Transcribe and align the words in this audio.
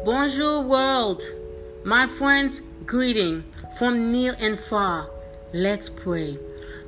Bonjour, 0.00 0.62
world. 0.62 1.22
My 1.84 2.08
friends, 2.08 2.60
greeting 2.84 3.44
from 3.78 4.10
near 4.10 4.34
and 4.40 4.58
far. 4.58 5.08
Let's 5.52 5.88
pray. 5.88 6.38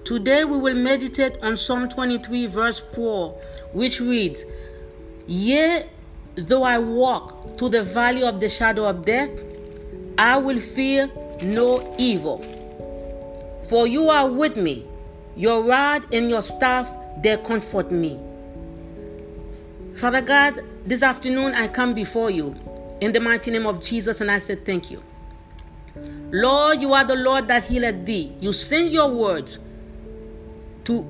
Today 0.02 0.42
we 0.42 0.58
will 0.58 0.74
meditate 0.74 1.38
on 1.40 1.56
Psalm 1.56 1.88
23, 1.88 2.46
verse 2.48 2.80
4, 2.92 3.30
which 3.72 4.00
reads, 4.00 4.44
Yea, 5.28 5.86
though 6.34 6.64
I 6.64 6.78
walk 6.78 7.56
through 7.56 7.68
the 7.68 7.84
valley 7.84 8.24
of 8.24 8.40
the 8.40 8.48
shadow 8.48 8.84
of 8.88 9.06
death, 9.06 9.30
I 10.18 10.36
will 10.38 10.58
fear 10.58 11.08
no 11.44 11.94
evil. 11.96 12.38
For 13.68 13.86
you 13.86 14.08
are 14.08 14.28
with 14.28 14.56
me, 14.56 14.86
your 15.36 15.62
rod 15.62 16.12
and 16.12 16.28
your 16.28 16.42
staff, 16.42 16.92
they 17.22 17.36
comfort 17.36 17.92
me. 17.92 18.18
Father 19.94 20.20
God, 20.20 20.62
this 20.84 21.04
afternoon 21.04 21.54
I 21.54 21.68
come 21.68 21.94
before 21.94 22.28
you 22.28 22.56
in 23.00 23.12
the 23.12 23.20
mighty 23.20 23.50
name 23.50 23.66
of 23.66 23.82
Jesus, 23.82 24.20
and 24.20 24.30
I 24.30 24.38
said, 24.38 24.64
Thank 24.64 24.90
you. 24.90 25.02
Lord, 26.30 26.80
you 26.80 26.92
are 26.92 27.04
the 27.04 27.14
Lord 27.14 27.48
that 27.48 27.64
healeth 27.64 28.04
thee. 28.04 28.32
You 28.40 28.52
send 28.52 28.92
your 28.92 29.08
words 29.08 29.58
to 30.84 31.06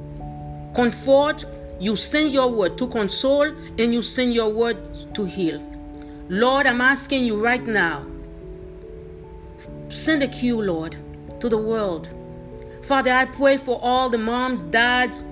comfort, 0.75 1.45
you 1.81 1.97
send 1.97 2.33
your 2.33 2.51
word 2.51 2.77
to 2.79 2.89
console, 2.89 3.47
and 3.79 3.95
you 3.95 4.03
send 4.03 4.35
your 4.35 4.51
word 4.51 5.15
to 5.15 5.25
heal. 5.25 5.63
Lord, 6.29 6.67
I'm 6.67 6.81
asking 6.81 7.25
you 7.25 7.43
right 7.43 7.65
now, 7.65 8.07
send 9.89 10.23
a 10.23 10.29
cue, 10.29 10.61
Lord, 10.61 10.97
to 11.41 11.49
the 11.49 11.59
world. 11.59 12.09
Father, 12.83 13.13
I 13.13 13.25
pray 13.25 13.57
for 13.57 13.79
all 13.83 14.11
the 14.11 14.19
moms, 14.19 14.61
dads, 14.65 15.25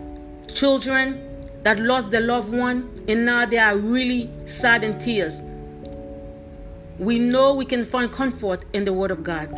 children 0.54 1.28
that 1.64 1.78
lost 1.78 2.10
their 2.10 2.20
loved 2.20 2.52
one, 2.52 2.90
and 3.08 3.26
now 3.26 3.46
they 3.46 3.58
are 3.58 3.76
really 3.76 4.30
sad 4.46 4.84
in 4.84 4.98
tears 4.98 5.42
we 6.98 7.18
know 7.18 7.54
we 7.54 7.64
can 7.64 7.84
find 7.84 8.12
comfort 8.12 8.64
in 8.72 8.84
the 8.84 8.92
Word 8.92 9.10
of 9.10 9.24
God. 9.24 9.48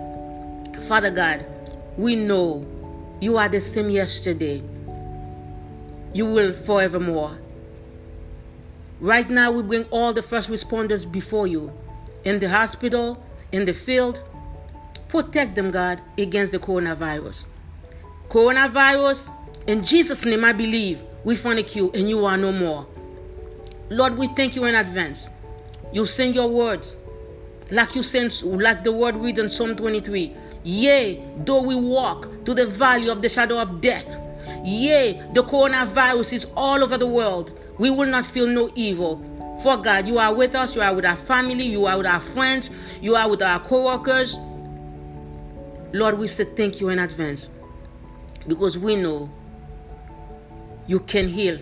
Father 0.88 1.10
God, 1.10 1.44
we 1.96 2.16
know 2.16 2.66
you 3.20 3.36
are 3.36 3.48
the 3.48 3.60
same 3.60 3.90
yesterday. 3.90 4.62
You 6.12 6.26
will 6.26 6.52
forevermore. 6.52 7.38
Right 9.00 9.28
now, 9.28 9.50
we 9.50 9.62
bring 9.62 9.84
all 9.84 10.12
the 10.12 10.22
first 10.22 10.48
responders 10.48 11.10
before 11.10 11.46
you 11.46 11.72
in 12.24 12.38
the 12.38 12.48
hospital, 12.48 13.22
in 13.52 13.64
the 13.64 13.74
field. 13.74 14.22
Protect 15.08 15.54
them, 15.54 15.70
God, 15.70 16.00
against 16.16 16.52
the 16.52 16.58
coronavirus. 16.58 17.44
Coronavirus, 18.28 19.30
in 19.66 19.82
Jesus' 19.82 20.24
name, 20.24 20.44
I 20.44 20.52
believe 20.52 21.02
we 21.24 21.36
thank 21.36 21.74
you 21.74 21.90
and 21.92 22.08
you 22.08 22.24
are 22.24 22.36
no 22.36 22.52
more. 22.52 22.86
Lord, 23.90 24.16
we 24.16 24.28
thank 24.28 24.56
you 24.56 24.64
in 24.64 24.74
advance. 24.74 25.28
You 25.92 26.06
send 26.06 26.34
your 26.34 26.48
words 26.48 26.96
like 27.70 27.94
you 27.94 28.02
sense, 28.02 28.42
oh, 28.42 28.48
like 28.48 28.84
the 28.84 28.92
word 28.92 29.16
reads 29.16 29.38
in 29.38 29.48
Psalm 29.48 29.76
23. 29.76 30.34
Yea, 30.64 31.22
though 31.44 31.62
we 31.62 31.74
walk 31.74 32.44
to 32.44 32.54
the 32.54 32.66
valley 32.66 33.08
of 33.08 33.22
the 33.22 33.28
shadow 33.28 33.58
of 33.58 33.80
death, 33.80 34.06
yea, 34.64 35.22
the 35.32 35.42
coronavirus 35.42 36.32
is 36.32 36.46
all 36.56 36.82
over 36.82 36.98
the 36.98 37.06
world, 37.06 37.58
we 37.78 37.90
will 37.90 38.06
not 38.06 38.24
feel 38.24 38.46
no 38.46 38.70
evil. 38.74 39.22
For 39.62 39.76
God, 39.76 40.06
you 40.06 40.18
are 40.18 40.34
with 40.34 40.54
us, 40.54 40.74
you 40.74 40.82
are 40.82 40.94
with 40.94 41.06
our 41.06 41.16
family, 41.16 41.64
you 41.64 41.86
are 41.86 41.96
with 41.96 42.06
our 42.06 42.20
friends, 42.20 42.70
you 43.00 43.14
are 43.14 43.28
with 43.28 43.42
our 43.42 43.60
co 43.60 43.84
workers. 43.84 44.36
Lord, 45.92 46.18
we 46.18 46.26
say 46.26 46.44
thank 46.44 46.80
you 46.80 46.88
in 46.88 46.98
advance 46.98 47.48
because 48.48 48.76
we 48.76 48.96
know 48.96 49.30
you 50.86 51.00
can 51.00 51.28
heal. 51.28 51.58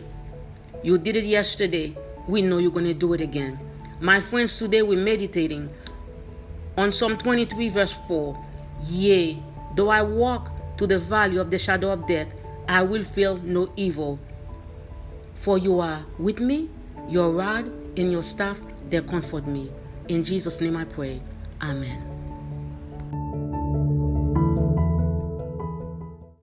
You 0.82 0.98
did 0.98 1.16
it 1.16 1.24
yesterday. 1.24 1.96
We 2.26 2.42
know 2.42 2.58
you're 2.58 2.72
going 2.72 2.86
to 2.86 2.94
do 2.94 3.12
it 3.12 3.20
again. 3.20 3.58
My 4.00 4.20
friends, 4.20 4.58
today 4.58 4.82
we're 4.82 4.98
meditating 4.98 5.70
on 6.76 6.92
Psalm 6.92 7.16
23, 7.16 7.68
verse 7.68 7.92
4 8.08 8.46
Yea, 8.84 9.42
though 9.76 9.88
I 9.88 10.02
walk 10.02 10.50
to 10.78 10.86
the 10.86 10.98
valley 10.98 11.36
of 11.36 11.50
the 11.50 11.58
shadow 11.58 11.92
of 11.92 12.06
death, 12.06 12.28
I 12.68 12.82
will 12.82 13.04
feel 13.04 13.36
no 13.38 13.72
evil. 13.76 14.18
For 15.34 15.58
you 15.58 15.80
are 15.80 16.04
with 16.18 16.40
me, 16.40 16.70
your 17.08 17.32
rod 17.32 17.66
and 17.96 18.10
your 18.10 18.22
staff, 18.22 18.60
they 18.88 19.00
comfort 19.02 19.46
me. 19.46 19.70
In 20.08 20.24
Jesus' 20.24 20.60
name 20.60 20.76
I 20.76 20.84
pray. 20.84 21.20
Amen. 21.60 22.11